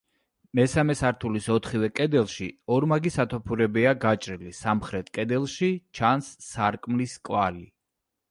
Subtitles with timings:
[0.59, 7.63] მესამე სართულის ოთხივე კედელში ორმაგი სათოფურებია გაჭრილი სამხრეთ კედელში ჩანს სარკმლის კვალი.